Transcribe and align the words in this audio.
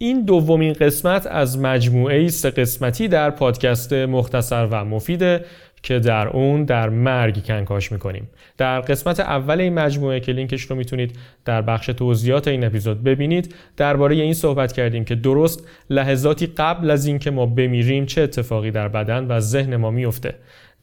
این 0.00 0.24
دومین 0.24 0.72
قسمت 0.72 1.26
از 1.26 1.58
مجموعه 1.58 2.28
سه 2.28 2.50
قسمتی 2.50 3.08
در 3.08 3.30
پادکست 3.30 3.92
مختصر 3.92 4.68
و 4.70 4.84
مفیده 4.84 5.44
که 5.82 5.98
در 5.98 6.28
اون 6.28 6.64
در 6.64 6.88
مرگ 6.88 7.44
کنکاش 7.44 7.92
می‌کنیم. 7.92 8.28
در 8.58 8.80
قسمت 8.80 9.20
اول 9.20 9.60
این 9.60 9.74
مجموعه 9.74 10.20
که 10.20 10.32
لینکش 10.32 10.62
رو 10.62 10.76
می‌تونید 10.76 11.16
در 11.44 11.62
بخش 11.62 11.86
توضیحات 11.86 12.48
این 12.48 12.64
اپیزود 12.64 13.02
ببینید 13.04 13.54
درباره 13.76 14.16
این 14.16 14.34
صحبت 14.34 14.72
کردیم 14.72 15.04
که 15.04 15.14
درست 15.14 15.68
لحظاتی 15.90 16.46
قبل 16.46 16.90
از 16.90 17.06
اینکه 17.06 17.30
ما 17.30 17.46
بمیریم 17.46 18.06
چه 18.06 18.22
اتفاقی 18.22 18.70
در 18.70 18.88
بدن 18.88 19.26
و 19.26 19.40
ذهن 19.40 19.76
ما 19.76 19.90
میفته 19.90 20.34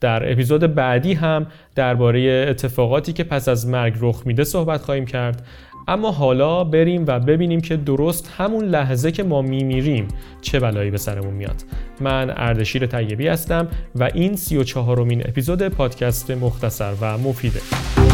در 0.06 0.32
اپیزود 0.32 0.76
بعدی 0.76 1.14
هم 1.14 1.48
درباره 1.76 2.46
اتفاقاتی 2.50 3.14
که 3.14 3.24
پس 3.24 3.50
از 3.50 3.68
مرگ 3.68 3.94
رخ 4.00 4.22
میده 4.26 4.44
صحبت 4.44 4.82
خواهیم 4.82 5.05
کرد. 5.05 5.48
اما 5.88 6.12
حالا 6.12 6.64
بریم 6.64 7.05
و 7.08 7.20
ببینیم 7.20 7.62
که 7.62 7.78
درست 7.78 8.34
همون 8.38 8.66
لحظه 8.66 9.12
که 9.12 9.23
ما 9.23 9.41
میمیریم 9.41 10.08
چه 10.41 10.60
بلایی 10.60 10.91
به 10.91 10.98
سرمون 10.98 11.34
میاد. 11.34 11.63
من 12.02 12.34
اردشیر 12.38 12.86
طیبی 12.86 13.27
هستم 13.27 13.68
و 13.96 14.10
این 14.13 14.36
سی 14.36 14.58
و 14.58 14.63
چهارمین 14.63 15.22
اپیزود 15.27 15.68
پادکست 15.68 16.32
مختصر 16.32 16.94
و 17.02 17.18
مفیده. 17.18 18.05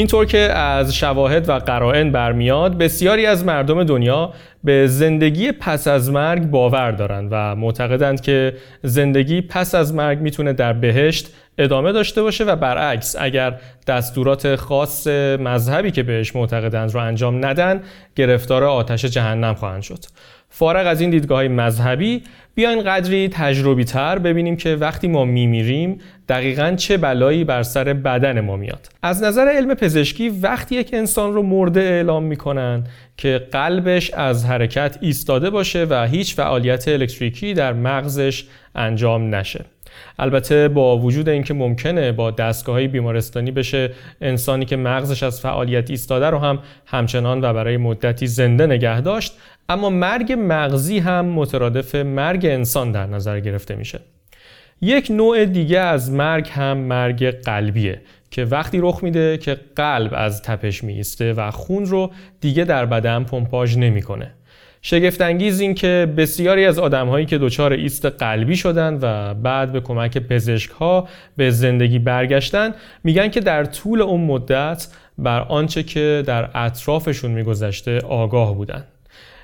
اینطور 0.00 0.26
که 0.26 0.38
از 0.38 0.94
شواهد 0.96 1.48
و 1.48 1.52
قرائن 1.52 2.12
برمیاد 2.12 2.78
بسیاری 2.78 3.26
از 3.26 3.44
مردم 3.44 3.84
دنیا 3.84 4.32
به 4.64 4.86
زندگی 4.86 5.52
پس 5.52 5.88
از 5.88 6.10
مرگ 6.10 6.42
باور 6.42 6.90
دارند 6.90 7.28
و 7.30 7.56
معتقدند 7.56 8.20
که 8.20 8.56
زندگی 8.82 9.40
پس 9.40 9.74
از 9.74 9.94
مرگ 9.94 10.20
می‌تونه 10.20 10.52
در 10.52 10.72
بهشت 10.72 11.28
ادامه 11.58 11.92
داشته 11.92 12.22
باشه 12.22 12.44
و 12.44 12.56
برعکس 12.56 13.16
اگر 13.18 13.60
دستورات 13.86 14.56
خاص 14.56 15.06
مذهبی 15.40 15.90
که 15.90 16.02
بهش 16.02 16.36
معتقدند 16.36 16.94
رو 16.94 17.00
انجام 17.00 17.44
ندن 17.44 17.80
گرفتار 18.16 18.64
آتش 18.64 19.04
جهنم 19.04 19.54
خواهند 19.54 19.82
شد. 19.82 20.04
فارغ 20.50 20.86
از 20.86 21.00
این 21.00 21.10
دیدگاه 21.10 21.48
مذهبی 21.48 22.22
بیاین 22.54 22.82
قدری 22.82 23.28
تجربی 23.28 23.84
تر 23.84 24.18
ببینیم 24.18 24.56
که 24.56 24.76
وقتی 24.76 25.08
ما 25.08 25.24
میمیریم 25.24 25.98
دقیقا 26.28 26.74
چه 26.76 26.96
بلایی 26.96 27.44
بر 27.44 27.62
سر 27.62 27.84
بدن 27.84 28.40
ما 28.40 28.56
میاد. 28.56 28.88
از 29.02 29.22
نظر 29.22 29.48
علم 29.48 29.74
پزشکی 29.74 30.28
وقتی 30.28 30.74
یک 30.74 30.90
انسان 30.92 31.32
رو 31.32 31.42
مرده 31.42 31.80
اعلام 31.80 32.22
می‌کنن 32.22 32.84
که 33.16 33.46
قلبش 33.52 34.10
از 34.10 34.46
حرکت 34.46 34.98
ایستاده 35.00 35.50
باشه 35.50 35.86
و 35.90 36.06
هیچ 36.06 36.34
فعالیت 36.34 36.88
الکتریکی 36.88 37.54
در 37.54 37.72
مغزش 37.72 38.44
انجام 38.74 39.34
نشه. 39.34 39.64
البته 40.18 40.68
با 40.68 40.98
وجود 40.98 41.28
اینکه 41.28 41.54
ممکنه 41.54 42.12
با 42.12 42.30
دستگاه 42.30 42.74
های 42.74 42.88
بیمارستانی 42.88 43.50
بشه 43.50 43.90
انسانی 44.20 44.64
که 44.64 44.76
مغزش 44.76 45.22
از 45.22 45.40
فعالیت 45.40 45.90
ایستاده 45.90 46.26
رو 46.26 46.38
هم 46.38 46.58
همچنان 46.86 47.44
و 47.44 47.52
برای 47.52 47.76
مدتی 47.76 48.26
زنده 48.26 48.66
نگه 48.66 49.00
داشت 49.00 49.32
اما 49.70 49.90
مرگ 49.90 50.36
مغزی 50.38 50.98
هم 50.98 51.26
مترادف 51.26 51.94
مرگ 51.94 52.46
انسان 52.46 52.92
در 52.92 53.06
نظر 53.06 53.40
گرفته 53.40 53.74
میشه 53.74 54.00
یک 54.80 55.10
نوع 55.10 55.44
دیگه 55.44 55.78
از 55.78 56.10
مرگ 56.10 56.48
هم 56.52 56.78
مرگ 56.78 57.30
قلبیه 57.30 58.00
که 58.30 58.44
وقتی 58.44 58.78
رخ 58.80 59.02
میده 59.02 59.38
که 59.38 59.56
قلب 59.76 60.12
از 60.16 60.42
تپش 60.42 60.84
میسته 60.84 61.32
و 61.32 61.50
خون 61.50 61.86
رو 61.86 62.10
دیگه 62.40 62.64
در 62.64 62.86
بدن 62.86 63.24
پمپاژ 63.24 63.76
نمی‌کنه. 63.76 64.30
شگفتانگیز 64.82 65.60
این 65.60 65.74
که 65.74 66.14
بسیاری 66.16 66.64
از 66.64 66.78
آدمهایی 66.78 67.26
که 67.26 67.38
دچار 67.38 67.72
ایست 67.72 68.06
قلبی 68.06 68.56
شدن 68.56 68.98
و 69.02 69.34
بعد 69.34 69.72
به 69.72 69.80
کمک 69.80 70.18
پزشک 70.18 70.70
ها 70.70 71.08
به 71.36 71.50
زندگی 71.50 71.98
برگشتن 71.98 72.74
میگن 73.04 73.28
که 73.28 73.40
در 73.40 73.64
طول 73.64 74.02
اون 74.02 74.20
مدت 74.20 74.88
بر 75.18 75.40
آنچه 75.40 75.82
که 75.82 76.22
در 76.26 76.50
اطرافشون 76.54 77.30
میگذشته 77.30 77.98
آگاه 77.98 78.54
بودن. 78.54 78.84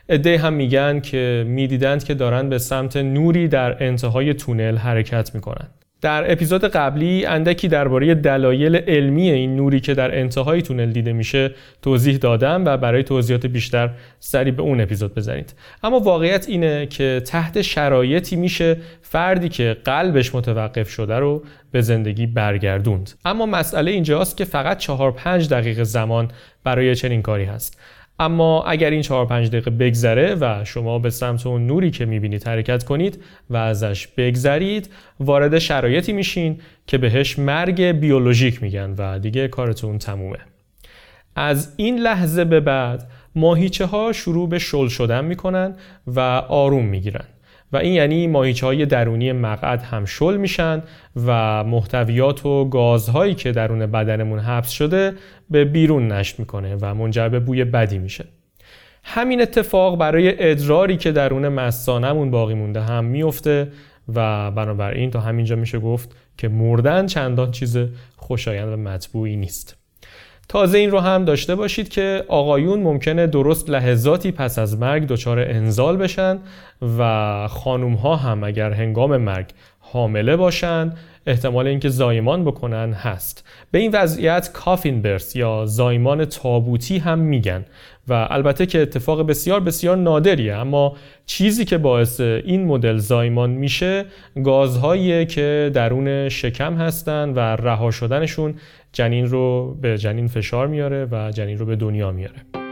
عده 0.09 0.39
هم 0.39 0.53
میگن 0.53 1.01
که 1.01 1.45
می‌دیدند 1.49 2.05
که 2.05 2.15
دارن 2.15 2.49
به 2.49 2.59
سمت 2.59 2.97
نوری 2.97 3.49
در 3.49 3.85
انتهای 3.85 4.35
تونل 4.35 4.77
حرکت 4.77 5.35
می‌کنن. 5.35 5.69
در 6.01 6.33
اپیزود 6.33 6.65
قبلی 6.65 7.27
اندکی 7.27 7.69
درباره 7.69 8.15
دلایل 8.15 8.77
علمی 8.77 9.31
این 9.31 9.57
نوری 9.57 9.81
که 9.81 9.95
در 9.95 10.19
انتهای 10.19 10.63
تونل 10.63 10.91
دیده 10.91 11.13
میشه 11.13 11.51
توضیح 11.83 12.17
دادم 12.17 12.65
و 12.65 12.77
برای 12.77 13.03
توضیحات 13.03 13.47
بیشتر 13.47 13.91
سری 14.21 14.51
به 14.51 14.63
اون 14.63 14.81
اپیزود 14.81 15.15
بزنید. 15.15 15.55
اما 15.83 16.01
واقعیت 16.01 16.49
اینه 16.49 16.87
که 16.87 17.23
تحت 17.27 17.63
شرایطی 17.63 18.37
میشه 18.37 18.77
فردی 19.03 19.49
که 19.49 19.77
قلبش 19.85 20.35
متوقف 20.35 20.89
شده 20.91 21.15
رو 21.15 21.45
به 21.73 21.81
زندگی 21.81 22.27
برگردوند. 22.27 23.13
اما 23.25 23.47
مسئله 23.47 23.91
اینجاست 23.91 24.37
که 24.37 24.45
فقط 24.45 24.79
4 24.79 25.13
5 25.13 25.49
دقیقه 25.49 25.85
زمان 25.85 26.31
برای 26.65 26.95
چنین 26.95 27.23
کاری 27.23 27.45
هست. 27.45 27.81
اما 28.19 28.65
اگر 28.65 28.91
این 28.91 29.03
4 29.03 29.27
5 29.27 29.49
دقیقه 29.49 29.71
بگذره 29.71 30.35
و 30.35 30.65
شما 30.65 30.99
به 30.99 31.11
سمت 31.11 31.47
اون 31.47 31.67
نوری 31.67 31.91
که 31.91 32.05
می‌بینید 32.05 32.49
حرکت 32.49 32.85
کنید 32.85 33.23
و 33.51 33.57
ازش 33.57 34.07
بگذرید 34.07 34.91
وارد 35.21 35.59
شرایطی 35.59 36.13
میشین 36.13 36.61
که 36.87 36.99
بهش 36.99 37.39
مرگ 37.39 37.83
بیولوژیک 37.83 38.63
میگن 38.63 38.95
و 38.99 39.19
دیگه 39.19 39.49
کارتون 39.49 39.99
تمومه. 39.99 40.39
از 41.37 41.73
این 41.77 41.99
لحظه 41.99 42.45
به 42.45 42.61
بعد 42.61 43.11
ماهیچه 43.35 43.87
ها 43.87 44.13
شروع 44.13 44.49
به 44.49 44.59
شل 44.59 44.89
شدن 44.89 45.25
می‌کنن 45.25 45.75
و 46.07 46.21
آروم 46.49 46.85
می‌گیرن. 46.85 47.25
و 47.73 47.77
این 47.77 47.93
یعنی 47.93 48.27
ماهیچه 48.27 48.67
های 48.67 48.87
درونی 48.87 49.33
مقعد 49.33 49.83
هم 49.83 50.05
شل 50.05 50.37
میشن 50.37 50.83
و 51.27 51.65
محتویات 51.65 52.47
و 52.47 52.69
گازهایی 52.69 53.35
که 53.35 53.53
درون 53.53 53.87
بدنمون 53.87 54.39
حبس 54.39 54.71
شده 54.71 55.13
به 55.51 55.65
بیرون 55.65 56.13
نشت 56.13 56.39
می‌کنه 56.39 56.77
و 56.81 56.95
منجر 56.95 57.29
به 57.29 57.41
بوی 57.41 57.65
بدی 57.65 57.99
میشه. 57.99 58.25
همین 59.05 59.43
اتفاق 59.43 59.99
برای 59.99 60.51
ادراری 60.51 60.97
که 60.97 61.13
درون 61.13 61.49
مثانمون 61.49 62.31
باقی 62.31 62.55
مونده 62.55 62.81
هم 62.81 63.05
میفته 63.05 63.69
و 64.15 64.51
بنابراین 64.51 65.11
تا 65.11 65.21
همینجا 65.21 65.57
میشه 65.57 65.79
گفت 65.79 66.17
که 66.39 66.49
مردن 66.49 67.07
چندان 67.07 67.51
چیز 67.51 67.79
خوشایند 68.17 68.73
و 68.73 68.77
مطبوعی 68.77 69.37
نیست. 69.37 69.86
تازه 70.49 70.79
این 70.79 70.91
رو 70.91 71.01
هم 71.01 71.25
داشته 71.25 71.55
باشید 71.55 71.89
که 71.89 72.25
آقایون 72.29 72.83
ممکنه 72.83 73.27
درست 73.27 73.71
لحظاتی 73.71 74.33
پس 74.33 74.59
از 74.59 74.79
مرگ 74.79 75.07
دچار 75.07 75.39
انزال 75.39 75.97
بشن 75.97 76.39
و 76.99 77.49
خانوم 77.49 77.95
ها 77.95 78.17
هم 78.17 78.45
اگر 78.45 78.73
هنگام 78.73 79.17
مرگ 79.17 79.47
حامله 79.81 80.37
باشن 80.37 80.93
احتمال 81.27 81.67
اینکه 81.67 81.89
زایمان 81.89 82.45
بکنن 82.45 82.93
هست. 82.93 83.49
به 83.71 83.79
این 83.79 83.91
وضعیت 83.95 84.51
کافین 84.53 85.03
برس 85.03 85.37
یا 85.37 85.67
زایمان 85.67 86.25
تابوتی 86.25 86.99
هم 86.99 87.19
میگن 87.19 87.65
و 88.09 88.27
البته 88.31 88.67
که 88.67 88.83
اتفاق 88.83 89.27
بسیار 89.27 89.61
بسیار 89.61 89.97
نادریه 89.97 90.55
اما 90.55 90.97
چیزی 91.27 91.65
که 91.65 91.79
باعث 91.79 92.21
این 92.21 92.65
مدل 92.65 92.97
زایمان 92.97 93.51
میشه 93.51 94.05
گازهایی 94.45 95.27
که 95.27 95.71
درون 95.75 96.29
شکم 96.29 96.75
هستن 96.75 97.33
و 97.33 97.39
رها 97.39 97.91
شدنشون 97.91 98.55
جنین 98.97 99.27
رو 99.27 99.75
به 99.81 99.99
جنین 99.99 100.27
فشار 100.27 100.67
میاره 100.67 101.09
و 101.11 101.31
جنین 101.31 101.59
رو 101.59 101.67
به 101.67 101.77
دنیا 101.77 102.13
میاره. 102.13 102.66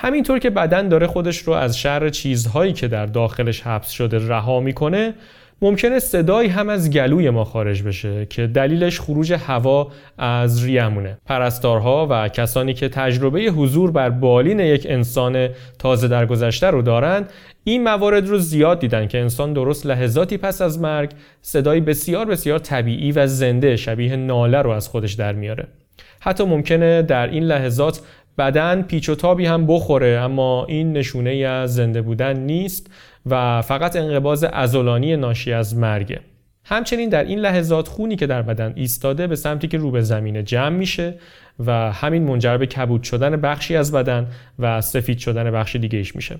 همینطور 0.00 0.38
که 0.38 0.50
بدن 0.50 0.88
داره 0.88 1.06
خودش 1.06 1.38
رو 1.38 1.52
از 1.52 1.78
شر 1.78 2.08
چیزهایی 2.08 2.72
که 2.72 2.88
در 2.88 3.06
داخلش 3.06 3.60
حبس 3.60 3.90
شده 3.90 4.28
رها 4.28 4.60
می‌کنه 4.60 5.14
ممکنه 5.62 5.98
صدایی 5.98 6.48
هم 6.48 6.68
از 6.68 6.90
گلوی 6.90 7.30
ما 7.30 7.44
خارج 7.44 7.82
بشه 7.82 8.26
که 8.26 8.46
دلیلش 8.46 9.00
خروج 9.00 9.32
هوا 9.32 9.92
از 10.18 10.64
ریمونه 10.64 11.18
پرستارها 11.26 12.06
و 12.10 12.28
کسانی 12.28 12.74
که 12.74 12.88
تجربه 12.88 13.40
حضور 13.40 13.90
بر 13.90 14.10
بالین 14.10 14.60
یک 14.60 14.86
انسان 14.90 15.48
تازه 15.78 16.08
در 16.08 16.26
گذشته 16.26 16.66
رو 16.66 16.82
دارند 16.82 17.30
این 17.64 17.82
موارد 17.82 18.28
رو 18.28 18.38
زیاد 18.38 18.80
دیدن 18.80 19.08
که 19.08 19.18
انسان 19.18 19.52
درست 19.52 19.86
لحظاتی 19.86 20.36
پس 20.36 20.62
از 20.62 20.80
مرگ 20.80 21.10
صدایی 21.42 21.80
بسیار 21.80 22.26
بسیار 22.26 22.58
طبیعی 22.58 23.12
و 23.12 23.26
زنده 23.26 23.76
شبیه 23.76 24.16
ناله 24.16 24.62
رو 24.62 24.70
از 24.70 24.88
خودش 24.88 25.12
در 25.12 25.32
میاره. 25.32 25.66
حتی 26.20 26.44
ممکنه 26.44 27.02
در 27.02 27.26
این 27.26 27.44
لحظات 27.44 28.00
بدن 28.38 28.82
پیچ 28.82 29.08
و 29.08 29.14
تابی 29.14 29.46
هم 29.46 29.66
بخوره 29.66 30.08
اما 30.08 30.64
این 30.64 30.92
نشونه 30.92 31.30
از 31.30 31.74
زنده 31.74 32.02
بودن 32.02 32.38
نیست 32.38 32.90
و 33.26 33.62
فقط 33.62 33.96
انقباز 33.96 34.44
ازولانی 34.44 35.16
ناشی 35.16 35.52
از 35.52 35.76
مرگه 35.76 36.20
همچنین 36.64 37.08
در 37.08 37.24
این 37.24 37.38
لحظات 37.38 37.88
خونی 37.88 38.16
که 38.16 38.26
در 38.26 38.42
بدن 38.42 38.72
ایستاده 38.76 39.26
به 39.26 39.36
سمتی 39.36 39.68
که 39.68 39.78
رو 39.78 39.90
به 39.90 40.00
زمین 40.00 40.44
جمع 40.44 40.76
میشه 40.76 41.14
و 41.66 41.92
همین 41.92 42.22
منجر 42.22 42.56
به 42.56 42.66
کبود 42.66 43.02
شدن 43.02 43.36
بخشی 43.36 43.76
از 43.76 43.92
بدن 43.92 44.26
و 44.58 44.80
سفید 44.80 45.18
شدن 45.18 45.50
بخش 45.50 45.76
دیگه 45.76 45.98
ایش 45.98 46.16
میشه. 46.16 46.36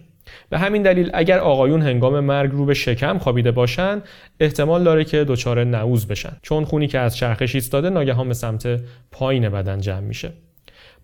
به 0.50 0.58
همین 0.58 0.82
دلیل 0.82 1.10
اگر 1.14 1.38
آقایون 1.38 1.82
هنگام 1.82 2.20
مرگ 2.20 2.50
رو 2.50 2.64
به 2.64 2.74
شکم 2.74 3.18
خوابیده 3.18 3.50
باشن 3.50 4.02
احتمال 4.40 4.84
داره 4.84 5.04
که 5.04 5.24
دچار 5.24 5.64
نعوز 5.64 6.06
بشن. 6.06 6.36
چون 6.42 6.64
خونی 6.64 6.86
که 6.86 6.98
از 6.98 7.16
چرخش 7.16 7.54
ایستاده 7.54 7.90
ناگهان 7.90 8.28
به 8.28 8.34
سمت 8.34 8.80
پایین 9.10 9.48
بدن 9.48 9.80
جمع 9.80 10.00
میشه. 10.00 10.32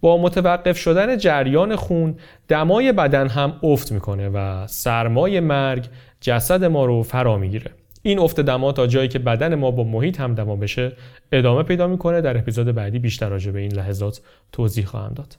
با 0.05 0.17
متوقف 0.17 0.79
شدن 0.79 1.19
جریان 1.19 1.77
خون 1.77 2.17
دمای 2.49 2.93
بدن 2.93 3.29
هم 3.29 3.61
افت 3.62 3.93
می‌کنه 3.93 4.29
و 4.29 4.67
سرمای 4.67 5.41
مرگ 5.41 5.87
جسد 6.21 6.65
ما 6.65 6.85
رو 6.85 7.03
فرا 7.03 7.39
می‌گیره. 7.39 7.71
این 8.03 8.19
افت 8.19 8.41
دما 8.41 8.73
تا 8.73 8.87
جایی 8.87 9.09
که 9.09 9.19
بدن 9.19 9.55
ما 9.55 9.71
با 9.71 9.85
محیط 9.85 10.21
هم 10.21 10.35
دما 10.35 10.56
بشه 10.56 10.93
ادامه 11.33 11.62
پیدا 11.62 11.87
می‌کنه. 11.87 12.21
در 12.21 12.39
اپیزود 12.39 12.67
بعدی 12.67 12.99
بیشتر 12.99 13.29
راجع 13.29 13.51
به 13.51 13.61
این 13.61 13.73
لحظات 13.73 14.21
توضیح 14.53 14.85
خواهم 14.85 15.15
داد. 15.15 15.37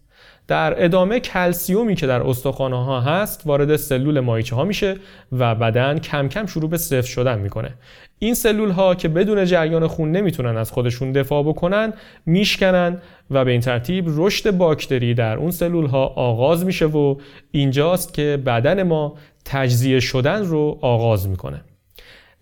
در 0.47 0.83
ادامه 0.83 1.19
کلسیومی 1.19 1.95
که 1.95 2.07
در 2.07 2.21
استخوانه 2.21 2.85
ها 2.85 3.01
هست 3.01 3.41
وارد 3.45 3.75
سلول 3.75 4.19
مایچه 4.19 4.55
ها 4.55 4.63
میشه 4.63 4.95
و 5.31 5.55
بدن 5.55 5.99
کم 5.99 6.27
کم 6.27 6.45
شروع 6.45 6.69
به 6.69 6.77
صفر 6.77 7.07
شدن 7.07 7.39
می‌کنه. 7.39 7.73
این 8.19 8.33
سلول 8.33 8.69
ها 8.69 8.95
که 8.95 9.07
بدون 9.07 9.45
جریان 9.45 9.87
خون 9.87 10.11
نمی‌تونن 10.11 10.57
از 10.57 10.71
خودشون 10.71 11.11
دفاع 11.11 11.43
بکنن 11.43 11.93
میشکنن 12.25 13.01
و 13.31 13.45
به 13.45 13.51
این 13.51 13.61
ترتیب 13.61 14.05
رشد 14.07 14.51
باکتری 14.51 15.13
در 15.13 15.37
اون 15.37 15.51
سلول 15.51 15.85
ها 15.85 16.05
آغاز 16.05 16.65
میشه 16.65 16.85
و 16.85 17.15
اینجاست 17.51 18.13
که 18.13 18.41
بدن 18.45 18.83
ما 18.83 19.17
تجزیه 19.45 19.99
شدن 19.99 20.45
رو 20.45 20.77
آغاز 20.81 21.29
می‌کنه. 21.29 21.61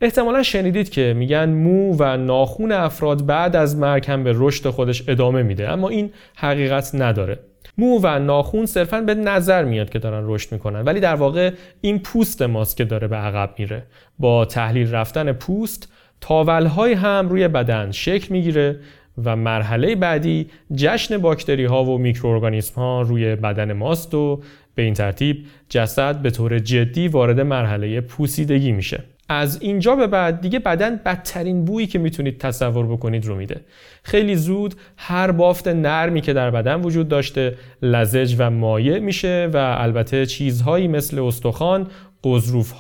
احتمالا 0.02 0.44
شنیدید 0.44 0.90
که 0.90 1.14
میگن 1.18 1.50
مو 1.50 1.96
و 2.00 2.18
ناخون 2.18 2.72
افراد 2.72 3.26
بعد 3.26 3.56
از 3.56 3.76
مرگ 3.76 4.06
هم 4.08 4.24
به 4.24 4.34
رشد 4.36 4.70
خودش 4.70 5.10
ادامه 5.10 5.44
میده 5.44 5.70
اما 5.70 5.90
این 5.90 6.12
حقیقت 6.36 6.92
نداره. 6.94 7.40
مو 7.78 8.00
و 8.04 8.20
ناخون 8.20 8.66
صرفا 8.66 9.02
به 9.02 9.16
نظر 9.16 9.64
میاد 9.64 9.90
که 9.90 10.00
دارن 10.00 10.24
رشد 10.26 10.52
می‌کنن 10.52 10.82
ولی 10.82 11.00
در 11.00 11.16
واقع 11.16 11.52
این 11.82 12.00
پوست 12.00 12.42
ماست 12.42 12.78
که 12.78 12.84
داره 12.84 13.08
به 13.08 13.16
عقب 13.16 13.56
میره. 13.58 13.84
با 14.20 14.46
تحلیل 14.46 14.92
رفتن 14.92 15.32
پوست 15.32 15.92
تاولهای 16.22 16.94
هم 16.94 17.30
روی 17.30 17.48
بدن 17.48 17.92
شکل 17.92 18.28
می‌گیره 18.34 18.80
و 19.24 19.36
مرحله 19.36 19.96
بعدی 19.96 20.50
جشن 20.76 21.18
باکتری 21.18 21.66
ها 21.66 21.84
و 21.84 21.98
میکروارگانیسم 21.98 22.76
ها 22.76 23.02
روی 23.02 23.36
بدن 23.36 23.74
ماست 23.74 24.14
و 24.14 24.42
به 24.76 24.82
این 24.82 24.94
ترتیب 24.94 25.46
جسد 25.70 26.22
به 26.22 26.32
طور 26.32 26.60
جدی 26.60 27.08
وارد 27.08 27.40
مرحله 27.40 28.02
پوسیدگی 28.02 28.72
میشه. 28.72 29.04
از 29.30 29.62
اینجا 29.62 29.96
به 29.96 30.08
بعد 30.08 30.42
دیگه 30.42 30.60
بدن 30.60 30.96
بدترین 30.96 31.66
بویی 31.66 31.88
که 31.88 32.00
می‌تونید 32.00 32.38
تصور 32.38 32.88
بکنید 32.88 33.26
رو 33.26 33.36
میده. 33.36 33.62
خیلی 34.04 34.36
زود 34.36 34.76
هر 34.98 35.32
بافت 35.32 35.68
نرمی 35.68 36.22
که 36.22 36.34
در 36.34 36.52
بدن 36.52 36.82
وجود 36.82 37.08
داشته 37.08 37.56
لزج 37.82 38.36
و 38.38 38.50
مایع 38.50 39.00
میشه 39.00 39.50
و 39.54 39.76
البته 39.78 40.26
چیزهایی 40.26 40.88
مثل 40.88 41.20
استخوان 41.20 41.88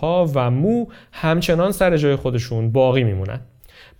ها 0.01 0.31
و 0.35 0.51
مو 0.51 0.85
همچنان 1.11 1.71
سر 1.71 1.97
جای 1.97 2.15
خودشون 2.15 2.71
باقی 2.71 3.03
میمونن. 3.03 3.39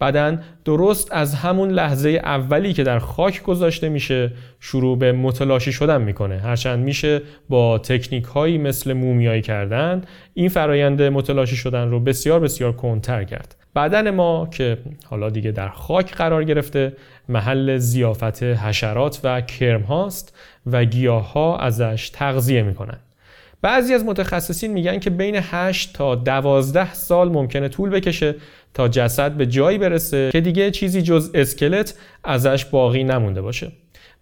بدن 0.02 0.44
درست 0.66 1.12
از 1.12 1.36
همون 1.36 1.70
لحظه 1.70 2.10
اولی 2.10 2.74
که 2.74 2.84
در 2.84 3.00
خاک 3.00 3.44
گذاشته 3.44 3.90
میشه 3.90 4.32
شروع 4.60 4.98
به 4.98 5.12
متلاشی 5.12 5.72
شدن 5.72 6.02
می‌کنه. 6.02 6.40
هرچند 6.40 6.84
میشه 6.84 7.22
با 7.50 7.78
تکنیک 7.78 8.24
هایی 8.24 8.58
مثل 8.58 8.94
مومیایی 8.94 9.42
کردن 9.42 10.02
این 10.34 10.50
فرایند 10.50 11.02
متلاشی 11.02 11.56
شدن 11.56 11.90
رو 11.90 12.00
بسیار 12.00 12.40
بسیار 12.40 12.72
کنتر 12.72 13.24
کرد. 13.24 13.56
بدن 13.76 14.10
ما 14.10 14.48
که 14.52 14.78
حالا 15.06 15.30
دیگه 15.30 15.52
در 15.52 15.70
خاک 15.70 16.14
قرار 16.14 16.44
گرفته 16.44 16.94
محل 17.30 17.78
زیافت 17.78 18.44
حشرات 18.44 19.20
و 19.24 19.42
کرم 19.42 19.82
هاست 19.82 20.38
و 20.66 20.86
گیاه 20.86 21.34
ها 21.34 21.58
ازش 21.58 22.10
تغذیه 22.14 22.64
می‌کنن. 22.64 22.98
بعضی 23.64 23.94
از 23.94 24.06
متخصصین 24.06 24.74
میگن 24.74 25.00
که 25.00 25.10
بین 25.10 25.36
8 25.42 25.94
تا 25.94 26.16
12 26.16 26.94
سال 26.94 27.30
ممکنه 27.30 27.70
طول 27.70 27.90
بکشه 27.90 28.36
تا 28.74 28.88
جسد 28.88 29.32
به 29.32 29.46
جایی 29.46 29.78
برسه 29.78 30.30
که 30.32 30.42
دیگه 30.42 30.72
چیزی 30.72 31.02
جز 31.02 31.32
اسکلت 31.34 31.98
ازش 32.24 32.66
باقی 32.66 33.04
نمونده 33.04 33.42
باشه. 33.42 33.72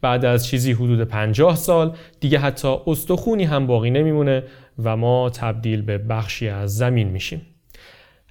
بعد 0.01 0.25
از 0.25 0.47
چیزی 0.47 0.71
حدود 0.71 1.03
50 1.03 1.55
سال 1.55 1.95
دیگه 2.19 2.39
حتی 2.39 2.75
استخونی 2.87 3.43
هم 3.43 3.67
باقی 3.67 3.89
نمیمونه 3.89 4.43
و 4.83 4.97
ما 4.97 5.29
تبدیل 5.29 5.81
به 5.81 5.97
بخشی 5.97 6.49
از 6.49 6.77
زمین 6.77 7.07
میشیم. 7.07 7.41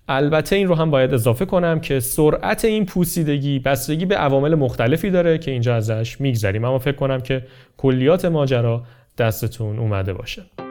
البته 0.09 0.57
این 0.57 0.69
رو 0.69 0.75
هم 0.75 0.91
باید 0.91 1.15
اضافه 1.15 1.45
کنم 1.45 1.81
که 1.81 2.01
سرعت 2.01 2.65
این 2.65 2.87
پوسیدگی 2.87 3.59
بستگی 3.59 4.07
به 4.07 4.17
عوامل 4.17 4.55
مختلفی 4.55 5.11
داره 5.11 5.39
که 5.39 5.51
اینجا 5.51 5.77
ازش 5.77 6.21
میگذریم. 6.21 6.65
اما 6.65 6.79
فکر 6.79 6.97
کنم 6.97 7.21
که 7.21 7.47
کلیات 7.77 8.25
ماجرا 8.25 8.83
دستتون 9.19 9.79
اومده 9.79 10.12
باشه. 10.12 10.70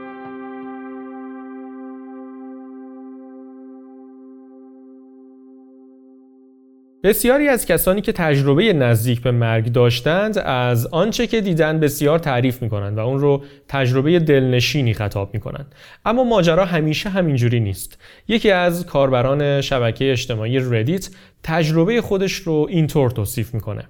بسیاری 7.04 7.48
از 7.48 7.66
کسانی 7.66 8.02
که 8.02 8.12
تجربه 8.12 8.74
نزدیک 8.74 9.22
به 9.22 9.32
مرگ 9.32 9.72
داشتند 9.72 10.38
از 10.38 10.88
آنچه 10.88 11.28
که 11.28 11.42
دیدن 11.42 11.80
بسیار 11.80 12.20
تعریف 12.20 12.62
می‌کنند 12.62 12.98
و 12.98 13.00
اون 13.00 13.20
رو 13.20 13.44
تجربه 13.68 14.20
دلنشینی 14.20 14.94
خطاب 14.94 15.34
می‌کنند. 15.34 15.76
اما 16.06 16.24
ماجرا 16.24 16.66
همیشه 16.66 17.10
همینجوری 17.10 17.60
نیست. 17.60 17.98
یکی 18.28 18.52
از 18.52 18.86
کاربران 18.86 19.62
شبکه 19.62 20.12
اجتماعی 20.12 20.60
ردیت 20.60 21.10
تجربه 21.44 22.02
خودش 22.02 22.34
رو 22.34 22.68
اینطور 22.70 23.12
توصیف 23.12 23.54
می‌کنه. 23.54 23.84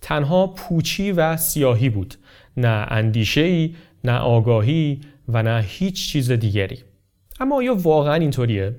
تنها 0.00 0.46
پوچی 0.46 1.12
و 1.12 1.36
سیاهی 1.36 1.88
بود. 1.88 2.14
نه 2.56 2.86
اندیشه 2.90 3.40
ای 3.40 3.74
نه 4.04 4.18
آگاهی 4.18 5.00
و 5.28 5.42
نه 5.42 5.64
هیچ 5.68 6.08
چیز 6.08 6.30
دیگری. 6.32 6.78
اما 7.40 7.56
آیا 7.56 7.74
واقعا 7.74 8.14
اینطوریه؟ 8.14 8.74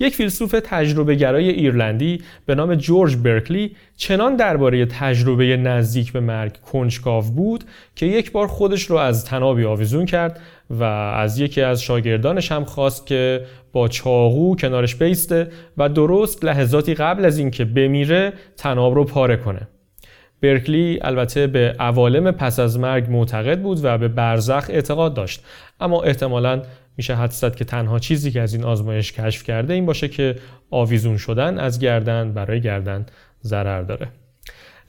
یک 0.00 0.14
فیلسوف 0.14 0.54
تجربه 0.64 1.14
گرای 1.14 1.48
ایرلندی 1.48 2.22
به 2.46 2.54
نام 2.54 2.74
جورج 2.74 3.16
برکلی 3.16 3.76
چنان 3.96 4.36
درباره 4.36 4.86
تجربه 4.86 5.56
نزدیک 5.56 6.12
به 6.12 6.20
مرگ 6.20 6.56
کنجکاو 6.72 7.24
بود 7.24 7.64
که 7.96 8.06
یک 8.06 8.32
بار 8.32 8.46
خودش 8.46 8.82
رو 8.82 8.96
از 8.96 9.24
تنابی 9.24 9.64
آویزون 9.64 10.06
کرد 10.06 10.40
و 10.70 10.84
از 10.84 11.38
یکی 11.38 11.62
از 11.62 11.82
شاگردانش 11.82 12.52
هم 12.52 12.64
خواست 12.64 13.06
که 13.06 13.44
با 13.72 13.88
چاقو 13.88 14.56
کنارش 14.56 14.96
بیسته 14.96 15.48
و 15.76 15.88
درست 15.88 16.44
لحظاتی 16.44 16.94
قبل 16.94 17.24
از 17.24 17.38
اینکه 17.38 17.64
بمیره 17.64 18.32
تناب 18.56 18.94
رو 18.94 19.04
پاره 19.04 19.36
کنه. 19.36 19.68
برکلی 20.42 20.98
البته 21.02 21.46
به 21.46 21.74
عوالم 21.78 22.30
پس 22.30 22.58
از 22.58 22.78
مرگ 22.78 23.10
معتقد 23.10 23.62
بود 23.62 23.80
و 23.82 23.98
به 23.98 24.08
برزخ 24.08 24.66
اعتقاد 24.68 25.14
داشت 25.14 25.44
اما 25.80 26.02
احتمالاً 26.02 26.62
میشه 26.96 27.16
حد 27.16 27.30
زد 27.30 27.54
که 27.54 27.64
تنها 27.64 27.98
چیزی 27.98 28.30
که 28.30 28.40
از 28.40 28.54
این 28.54 28.64
آزمایش 28.64 29.12
کشف 29.12 29.42
کرده 29.42 29.74
این 29.74 29.86
باشه 29.86 30.08
که 30.08 30.36
آویزون 30.70 31.16
شدن 31.16 31.58
از 31.58 31.78
گردن 31.78 32.32
برای 32.32 32.60
گردن 32.60 33.06
ضرر 33.42 33.82
داره. 33.82 34.08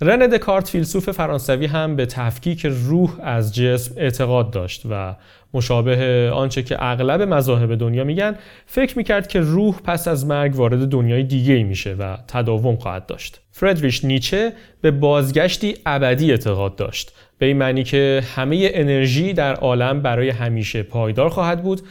رن 0.01 0.27
دکارت 0.27 0.67
فیلسوف 0.67 1.09
فرانسوی 1.09 1.65
هم 1.65 1.95
به 1.95 2.05
تفکیک 2.05 2.65
روح 2.65 3.17
از 3.21 3.55
جسم 3.55 3.93
اعتقاد 3.97 4.51
داشت 4.51 4.81
و 4.89 5.15
مشابه 5.53 6.31
آنچه 6.33 6.63
که 6.63 6.75
اغلب 6.79 7.21
مذاهب 7.21 7.75
دنیا 7.75 8.03
میگن 8.03 8.35
فکر 8.65 8.97
می‌کرد 8.97 9.27
که 9.27 9.39
روح 9.39 9.79
پس 9.83 10.07
از 10.07 10.25
مرگ 10.25 10.55
وارد 10.55 10.89
دنیای 10.89 11.23
دیگه 11.23 11.63
میشه 11.63 11.93
و 11.93 12.17
تداوم 12.27 12.75
خواهد 12.75 13.05
داشت. 13.05 13.41
فردریش 13.51 14.05
نیچه 14.05 14.53
به 14.81 14.91
بازگشتی 14.91 15.75
ابدی 15.85 16.31
اعتقاد 16.31 16.75
داشت. 16.75 17.13
به 17.43 17.47
این 17.47 17.57
معنی 17.57 17.83
که 17.83 18.23
همه 18.35 18.69
انرژی 18.73 19.33
در 19.33 19.55
عالم 19.55 20.01
برای 20.01 20.29
همیشه 20.29 20.83
پایدار 20.83 21.29
خواهد 21.29 21.63
بود 21.63 21.81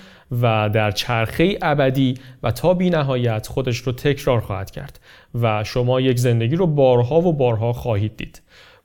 و 0.42 0.70
در 0.72 0.90
چرخه 0.90 1.58
ابدی 1.62 2.14
و 2.42 2.50
تا 2.50 2.74
بی 2.74 2.90
نهایت 2.90 3.46
خودش 3.46 3.78
رو 3.78 3.92
تکرار 3.92 4.40
خواهد 4.40 4.70
کرد 4.70 5.00
و 5.34 5.64
شما 5.64 6.00
یک 6.00 6.18
زندگی 6.18 6.56
رو 6.56 6.66
بارها 6.66 7.20
و 7.20 7.32
بارها 7.32 7.72
خواهید 7.72 8.16
دید. 8.16 8.42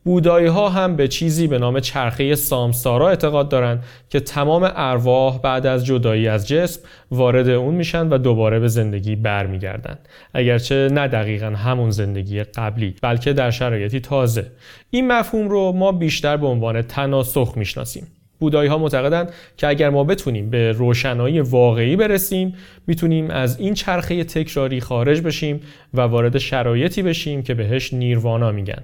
بودایی 0.07 0.47
ها 0.47 0.69
هم 0.69 0.95
به 0.95 1.07
چیزی 1.07 1.47
به 1.47 1.59
نام 1.59 1.79
چرخه 1.79 2.35
سامسارا 2.35 3.09
اعتقاد 3.09 3.49
دارند 3.49 3.83
که 4.09 4.19
تمام 4.19 4.71
ارواح 4.75 5.39
بعد 5.41 5.65
از 5.65 5.85
جدایی 5.85 6.27
از 6.27 6.47
جسم 6.47 6.81
وارد 7.11 7.49
اون 7.49 7.75
میشن 7.75 8.09
و 8.09 8.17
دوباره 8.17 8.59
به 8.59 8.67
زندگی 8.67 9.15
برمیگردن. 9.15 9.97
اگرچه 10.33 10.89
نه 10.91 11.07
دقیقا 11.07 11.45
همون 11.49 11.91
زندگی 11.91 12.43
قبلی 12.43 12.95
بلکه 13.01 13.33
در 13.33 13.51
شرایطی 13.51 13.99
تازه. 13.99 14.51
این 14.89 15.07
مفهوم 15.07 15.49
رو 15.49 15.71
ما 15.71 15.91
بیشتر 15.91 16.37
به 16.37 16.47
عنوان 16.47 16.81
تناسخ 16.81 17.53
می‌شناسیم. 17.55 18.07
بودایی 18.39 18.69
ها 18.69 18.77
معتقدند 18.77 19.33
که 19.57 19.67
اگر 19.67 19.89
ما 19.89 20.03
بتونیم 20.03 20.49
به 20.49 20.71
روشنایی 20.71 21.39
واقعی 21.39 21.95
برسیم 21.95 22.55
می‌تونیم 22.87 23.29
از 23.29 23.59
این 23.59 23.73
چرخه 23.73 24.23
تکراری 24.23 24.81
خارج 24.81 25.21
بشیم 25.21 25.61
و 25.93 26.01
وارد 26.01 26.37
شرایطی 26.37 27.01
بشیم 27.01 27.43
که 27.43 27.53
بهش 27.53 27.93
نیروانا 27.93 28.51
میگن. 28.51 28.83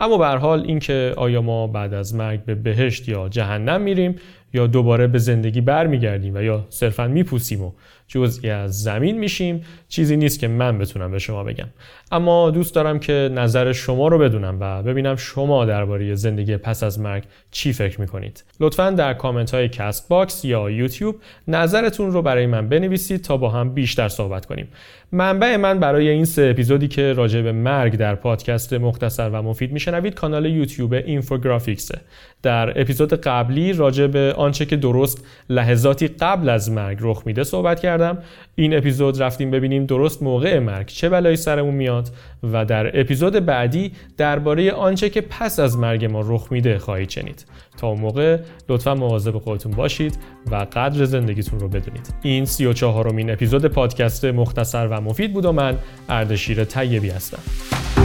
اما 0.00 0.18
به 0.18 0.22
هر 0.22 0.26
حال 0.26 0.60
اینکه 0.66 1.14
آیا 1.16 1.42
ما 1.42 1.66
بعد 1.66 1.94
از 1.94 2.14
مرگ 2.14 2.44
به 2.44 2.54
بهشت 2.54 3.08
یا 3.08 3.28
جهنم 3.28 3.80
میریم 3.80 4.16
یا 4.54 4.66
دوباره 4.66 5.06
به 5.06 5.18
زندگی 5.18 5.60
برمیگردیم 5.60 6.34
و 6.34 6.42
یا 6.42 6.66
صرفا 6.68 7.08
میپوسیم 7.08 7.62
و 7.62 7.72
جزئی 8.08 8.50
از 8.50 8.82
زمین 8.82 9.18
میشیم 9.18 9.64
چیزی 9.88 10.16
نیست 10.16 10.40
که 10.40 10.48
من 10.48 10.78
بتونم 10.78 11.10
به 11.10 11.18
شما 11.18 11.44
بگم. 11.44 11.68
اما 12.12 12.50
دوست 12.50 12.74
دارم 12.74 12.98
که 12.98 13.30
نظر 13.34 13.72
شما 13.72 14.08
رو 14.08 14.18
بدونم 14.18 14.56
و 14.60 14.82
ببینم 14.82 15.16
شما 15.16 15.64
درباره 15.64 16.14
زندگی 16.14 16.56
پس 16.56 16.82
از 16.82 17.00
مرگ 17.00 17.24
چی 17.50 17.72
فکر 17.72 18.00
می‌کنید. 18.00 18.44
لطفا 18.60 18.90
در 18.90 19.14
کامنت 19.14 19.54
های 19.54 19.68
Castbox 19.68 20.44
یا 20.44 20.70
یوتیوب 20.70 21.16
نظرتون 21.48 22.12
رو 22.12 22.22
برای 22.22 22.46
من 22.46 22.68
بنویسید 22.68 23.22
تا 23.22 23.36
با 23.36 23.48
هم 23.48 23.74
بیشتر 23.74 24.08
صحبت 24.08 24.46
کنیم. 24.46 24.68
منبع 25.12 25.56
من 25.56 25.80
برای 25.80 26.08
این 26.08 26.24
سه 26.24 26.42
اپیزودی 26.42 26.88
که 26.88 27.12
راجع 27.12 27.42
به 27.42 27.52
مرگ 27.52 27.96
در 27.96 28.14
پادکست 28.14 28.72
مختصر 28.72 29.30
و 29.30 29.42
مفید 29.42 29.72
میشنوید 29.72 30.14
کانال 30.14 30.46
یوتیوب 30.46 30.92
اینفوگرافیکسه. 30.92 32.00
در 32.42 32.80
اپیزود 32.80 33.14
قبلی 33.14 33.72
راجع 33.72 34.06
به 34.06 34.34
آنچه 34.36 34.66
که 34.66 34.76
درست 34.76 35.24
لحظاتی 35.50 36.08
قبل 36.08 36.48
از 36.48 36.70
مرگ 36.70 36.98
رخ 37.00 37.22
میده 37.26 37.44
صحبت 37.44 37.80
کردم. 37.80 38.18
این 38.54 38.76
اپیزود 38.76 39.22
رفتیم 39.22 39.50
ببینیم 39.50 39.86
درست 39.86 40.22
موقع 40.22 40.58
مرگ 40.58 40.86
چه 40.86 41.08
بلایی 41.08 41.36
سرمون 41.36 41.74
میاد. 41.74 42.01
و 42.42 42.64
در 42.64 43.00
اپیزود 43.00 43.32
بعدی 43.32 43.92
درباره 44.16 44.72
آنچه 44.72 45.10
که 45.10 45.20
پس 45.20 45.60
از 45.60 45.78
مرگ 45.78 46.04
ما 46.04 46.20
رخ 46.24 46.48
میده 46.50 46.78
خواهید 46.78 47.10
شنید. 47.10 47.44
تا 47.76 47.88
اون 47.88 48.00
موقع 48.00 48.38
لطفا 48.68 48.94
مواظب 48.94 49.38
خودتون 49.38 49.72
باشید 49.72 50.18
و 50.50 50.66
قدر 50.72 51.04
زندگیتون 51.04 51.60
رو 51.60 51.68
بدونید. 51.68 52.14
این 52.22 52.44
سی 52.44 52.66
و 52.66 52.72
چهارمین 52.72 53.30
اپیزود 53.30 53.66
پادکست 53.66 54.24
مختصر 54.24 54.86
و 54.86 55.00
مفید 55.00 55.32
بود 55.32 55.44
و 55.44 55.52
من 55.52 55.78
اردشیر 56.08 56.64
طیبی 56.64 57.10
هستم. 57.10 58.01